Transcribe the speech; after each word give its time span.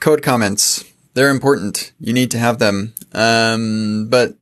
code 0.00 0.22
comments. 0.22 0.84
They're 1.14 1.30
important. 1.30 1.92
You 2.00 2.12
need 2.12 2.30
to 2.32 2.38
have 2.38 2.58
them. 2.58 2.94
Um, 3.12 4.08
but 4.08 4.34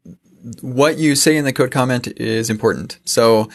what 0.61 0.99
you 0.99 1.15
say 1.15 1.37
in 1.37 1.45
the 1.45 1.53
code 1.53 1.71
comment 1.71 2.07
is 2.19 2.51
important. 2.51 2.99
So, 3.05 3.49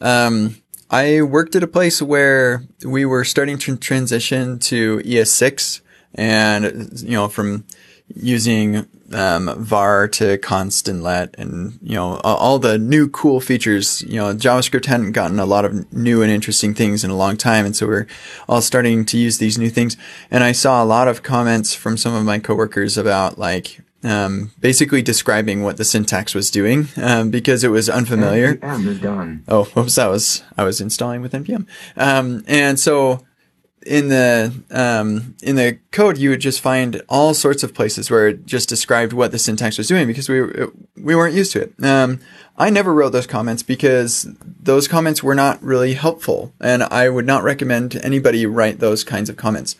um, 0.00 0.56
I 0.90 1.20
worked 1.20 1.54
at 1.54 1.62
a 1.62 1.66
place 1.66 2.00
where 2.00 2.62
we 2.82 3.04
were 3.04 3.24
starting 3.24 3.58
to 3.58 3.76
transition 3.76 4.58
to 4.60 4.98
ES6 5.00 5.82
and, 6.14 7.00
you 7.00 7.12
know, 7.12 7.28
from 7.28 7.64
using 8.14 8.86
um, 9.12 9.54
var 9.62 10.08
to 10.08 10.38
const 10.38 10.88
and 10.88 11.02
let 11.02 11.34
and 11.38 11.78
you 11.82 11.94
know 11.94 12.16
all 12.24 12.58
the 12.58 12.78
new 12.78 13.08
cool 13.08 13.40
features 13.40 14.02
you 14.02 14.16
know 14.16 14.34
javascript 14.34 14.86
hadn't 14.86 15.12
gotten 15.12 15.38
a 15.38 15.46
lot 15.46 15.64
of 15.64 15.92
new 15.92 16.22
and 16.22 16.30
interesting 16.30 16.74
things 16.74 17.04
in 17.04 17.10
a 17.10 17.16
long 17.16 17.36
time 17.36 17.66
and 17.66 17.76
so 17.76 17.86
we're 17.86 18.06
all 18.48 18.62
starting 18.62 19.04
to 19.04 19.18
use 19.18 19.38
these 19.38 19.58
new 19.58 19.70
things 19.70 19.96
and 20.30 20.42
i 20.42 20.52
saw 20.52 20.82
a 20.82 20.86
lot 20.86 21.08
of 21.08 21.22
comments 21.22 21.74
from 21.74 21.96
some 21.96 22.14
of 22.14 22.24
my 22.24 22.38
coworkers 22.38 22.96
about 22.96 23.38
like 23.38 23.80
um, 24.04 24.52
basically 24.60 25.02
describing 25.02 25.64
what 25.64 25.76
the 25.76 25.84
syntax 25.84 26.32
was 26.32 26.52
doing 26.52 26.86
um, 26.98 27.32
because 27.32 27.64
it 27.64 27.68
was 27.68 27.90
unfamiliar. 27.90 28.54
NPM 28.54 28.86
is 28.86 29.00
done. 29.00 29.42
Oh, 29.48 29.64
whoops! 29.64 29.96
That 29.96 30.06
was 30.06 30.44
I 30.56 30.62
was 30.62 30.80
installing 30.80 31.20
with 31.20 31.32
npm, 31.32 31.66
um, 31.96 32.44
and 32.46 32.78
so 32.78 33.26
in 33.88 34.08
the 34.08 34.52
um, 34.70 35.34
in 35.42 35.56
the 35.56 35.78
code, 35.90 36.18
you 36.18 36.30
would 36.30 36.40
just 36.40 36.60
find 36.60 37.02
all 37.08 37.32
sorts 37.32 37.62
of 37.62 37.74
places 37.74 38.10
where 38.10 38.28
it 38.28 38.46
just 38.46 38.68
described 38.68 39.12
what 39.12 39.32
the 39.32 39.38
syntax 39.38 39.78
was 39.78 39.88
doing 39.88 40.06
because 40.06 40.28
we 40.28 40.42
we 40.96 41.16
weren't 41.16 41.34
used 41.34 41.52
to 41.52 41.62
it. 41.62 41.72
Um, 41.82 42.20
I 42.58 42.70
never 42.70 42.92
wrote 42.92 43.10
those 43.10 43.26
comments 43.26 43.62
because 43.62 44.28
those 44.40 44.88
comments 44.88 45.22
were 45.22 45.34
not 45.34 45.62
really 45.62 45.94
helpful, 45.94 46.52
and 46.60 46.82
I 46.82 47.08
would 47.08 47.26
not 47.26 47.42
recommend 47.42 47.96
anybody 47.96 48.44
write 48.46 48.78
those 48.78 49.04
kinds 49.04 49.30
of 49.30 49.36
comments. 49.36 49.74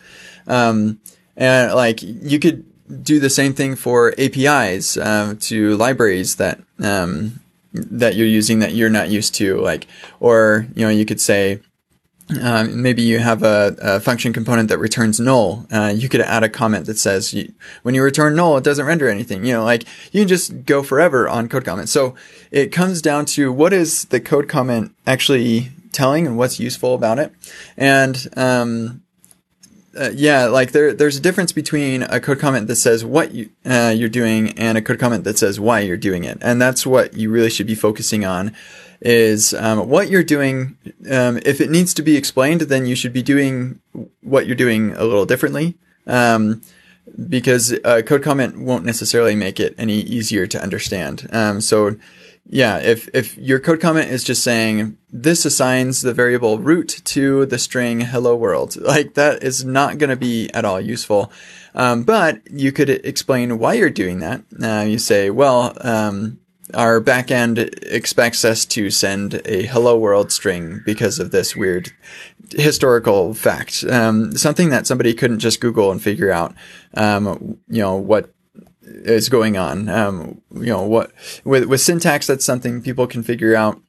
Um, 0.47 0.99
and 1.37 1.73
like 1.73 2.01
you 2.01 2.39
could 2.39 2.65
do 3.03 3.19
the 3.19 3.29
same 3.29 3.53
thing 3.53 3.75
for 3.75 4.15
APIs 4.17 4.97
uh, 4.97 5.35
to 5.41 5.77
libraries 5.77 6.37
that 6.37 6.59
um, 6.79 7.39
that 7.73 8.15
you're 8.15 8.27
using 8.27 8.59
that 8.59 8.73
you're 8.73 8.89
not 8.89 9.09
used 9.09 9.35
to, 9.35 9.59
like 9.61 9.85
or 10.19 10.65
you 10.75 10.83
know 10.83 10.89
you 10.89 11.05
could 11.05 11.21
say 11.21 11.59
um, 12.41 12.81
maybe 12.81 13.01
you 13.01 13.19
have 13.19 13.41
a, 13.41 13.75
a, 13.81 13.99
function 13.99 14.33
component 14.33 14.69
that 14.69 14.77
returns 14.77 15.19
null. 15.19 15.65
Uh, 15.71 15.91
you 15.95 16.07
could 16.07 16.21
add 16.21 16.43
a 16.43 16.49
comment 16.49 16.85
that 16.85 16.99
says 16.99 17.33
you, 17.33 17.51
when 17.81 17.95
you 17.95 18.03
return 18.03 18.35
null, 18.35 18.57
it 18.57 18.63
doesn't 18.63 18.85
render 18.85 19.09
anything. 19.09 19.43
You 19.43 19.53
know, 19.53 19.63
like 19.63 19.85
you 20.11 20.21
can 20.21 20.27
just 20.27 20.65
go 20.65 20.83
forever 20.83 21.27
on 21.27 21.49
code 21.49 21.65
comments. 21.65 21.91
So 21.91 22.15
it 22.51 22.71
comes 22.71 23.01
down 23.01 23.25
to 23.27 23.51
what 23.51 23.73
is 23.73 24.05
the 24.05 24.19
code 24.19 24.47
comment 24.47 24.93
actually 25.07 25.71
telling 25.91 26.27
and 26.27 26.37
what's 26.37 26.59
useful 26.59 26.93
about 26.93 27.17
it. 27.17 27.33
And 27.75 28.27
um, 28.35 29.01
uh, 29.99 30.11
yeah, 30.13 30.45
like 30.45 30.71
there, 30.71 30.93
there's 30.93 31.17
a 31.17 31.21
difference 31.21 31.51
between 31.51 32.03
a 32.03 32.19
code 32.19 32.39
comment 32.39 32.67
that 32.67 32.75
says 32.75 33.03
what 33.03 33.31
you, 33.31 33.49
uh, 33.65 33.93
you're 33.95 34.07
doing 34.07 34.51
and 34.51 34.77
a 34.77 34.81
code 34.83 34.99
comment 34.99 35.23
that 35.23 35.39
says 35.39 35.59
why 35.59 35.79
you're 35.79 35.97
doing 35.97 36.25
it. 36.25 36.37
And 36.41 36.61
that's 36.61 36.85
what 36.85 37.15
you 37.15 37.31
really 37.31 37.49
should 37.49 37.67
be 37.67 37.75
focusing 37.75 38.23
on 38.23 38.55
is 39.01 39.53
um, 39.53 39.87
what 39.89 40.09
you're 40.09 40.23
doing. 40.23 40.77
Um, 41.09 41.39
if 41.45 41.61
it 41.61 41.69
needs 41.69 41.93
to 41.95 42.01
be 42.01 42.17
explained, 42.17 42.61
then 42.61 42.85
you 42.85 42.95
should 42.95 43.13
be 43.13 43.23
doing 43.23 43.79
what 44.21 44.45
you're 44.45 44.55
doing 44.55 44.91
a 44.91 45.03
little 45.03 45.25
differently. 45.25 45.77
Um, 46.07 46.61
because 47.27 47.71
a 47.83 48.03
code 48.03 48.23
comment 48.23 48.59
won't 48.59 48.85
necessarily 48.85 49.35
make 49.35 49.59
it 49.59 49.73
any 49.77 49.99
easier 49.99 50.45
to 50.47 50.61
understand. 50.61 51.27
Um, 51.31 51.61
so, 51.61 51.95
yeah, 52.47 52.77
if 52.77 53.09
if 53.13 53.37
your 53.37 53.59
code 53.59 53.81
comment 53.81 54.09
is 54.09 54.23
just 54.23 54.43
saying 54.43 54.97
this 55.11 55.45
assigns 55.45 56.01
the 56.01 56.13
variable 56.13 56.59
root 56.59 57.01
to 57.05 57.45
the 57.45 57.59
string 57.59 58.01
hello 58.01 58.35
world, 58.35 58.75
like 58.81 59.15
that 59.15 59.43
is 59.43 59.65
not 59.65 59.97
going 59.97 60.09
to 60.09 60.15
be 60.15 60.49
at 60.53 60.65
all 60.65 60.81
useful. 60.81 61.31
Um, 61.75 62.03
but 62.03 62.41
you 62.51 62.71
could 62.71 62.89
explain 62.89 63.59
why 63.59 63.73
you're 63.73 63.89
doing 63.89 64.19
that. 64.19 64.43
Uh, 64.61 64.85
you 64.85 64.97
say, 64.97 65.29
well, 65.29 65.77
um, 65.81 66.39
our 66.73 67.01
backend 67.01 67.57
expects 67.83 68.45
us 68.45 68.65
to 68.65 68.89
send 68.89 69.41
a 69.45 69.65
hello 69.65 69.97
world 69.97 70.31
string 70.31 70.81
because 70.85 71.19
of 71.19 71.31
this 71.31 71.55
weird 71.55 71.91
historical 72.51 73.33
fact. 73.33 73.83
Um, 73.89 74.35
something 74.37 74.69
that 74.69 74.87
somebody 74.87 75.13
couldn't 75.13 75.39
just 75.39 75.61
Google 75.61 75.91
and 75.91 76.01
figure 76.01 76.31
out, 76.31 76.53
um, 76.95 77.57
you 77.67 77.81
know, 77.81 77.95
what 77.95 78.33
is 78.83 79.29
going 79.29 79.57
on. 79.57 79.89
Um, 79.89 80.41
you 80.53 80.67
know, 80.67 80.83
what 80.83 81.11
with, 81.43 81.65
with 81.65 81.81
syntax, 81.81 82.27
that's 82.27 82.45
something 82.45 82.81
people 82.81 83.07
can 83.07 83.23
figure 83.23 83.55
out. 83.55 83.81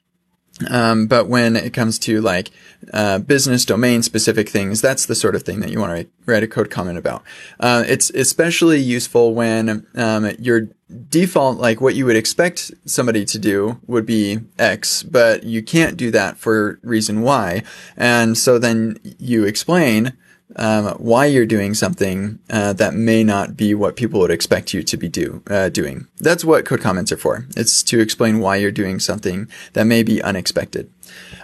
Um, 0.68 1.06
but 1.06 1.28
when 1.28 1.56
it 1.56 1.72
comes 1.72 1.98
to 2.00 2.20
like 2.20 2.50
uh, 2.92 3.18
business 3.18 3.64
domain 3.64 4.02
specific 4.02 4.48
things, 4.48 4.80
that's 4.80 5.06
the 5.06 5.14
sort 5.14 5.34
of 5.34 5.42
thing 5.42 5.60
that 5.60 5.70
you 5.70 5.78
want 5.78 5.90
to 5.90 5.94
write, 5.94 6.10
write 6.26 6.42
a 6.42 6.48
code 6.48 6.70
comment 6.70 6.98
about. 6.98 7.22
Uh, 7.58 7.84
it's 7.86 8.10
especially 8.10 8.78
useful 8.78 9.34
when 9.34 9.86
um, 9.94 10.30
your 10.38 10.68
default, 11.08 11.58
like 11.58 11.80
what 11.80 11.94
you 11.94 12.04
would 12.06 12.16
expect 12.16 12.72
somebody 12.84 13.24
to 13.24 13.38
do, 13.38 13.80
would 13.86 14.06
be 14.06 14.40
X, 14.58 15.02
but 15.02 15.44
you 15.44 15.62
can't 15.62 15.96
do 15.96 16.10
that 16.10 16.36
for 16.36 16.78
reason 16.82 17.22
Y, 17.22 17.62
and 17.96 18.36
so 18.36 18.58
then 18.58 18.98
you 19.18 19.44
explain 19.44 20.16
um, 20.56 20.94
why 20.98 21.26
you're 21.26 21.46
doing 21.46 21.74
something 21.74 22.38
uh, 22.50 22.72
that 22.74 22.94
may 22.94 23.24
not 23.24 23.56
be 23.56 23.74
what 23.74 23.96
people 23.96 24.20
would 24.20 24.30
expect 24.30 24.74
you 24.74 24.82
to 24.82 24.96
be 24.96 25.08
do 25.08 25.42
uh, 25.48 25.68
doing. 25.68 26.06
That's 26.18 26.44
what 26.44 26.64
code 26.64 26.80
comments 26.80 27.12
are 27.12 27.16
for. 27.16 27.46
It's 27.56 27.82
to 27.84 28.00
explain 28.00 28.40
why 28.40 28.56
you're 28.56 28.72
doing 28.72 29.00
something 29.00 29.48
that 29.72 29.84
may 29.84 30.02
be 30.02 30.22
unexpected. 30.22 30.90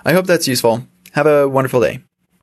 I 0.05 0.13
hope 0.13 0.27
that's 0.27 0.49
useful. 0.49 0.87
Have 1.13 1.27
a 1.27 1.49
wonderful 1.49 1.81
day. 1.81 2.03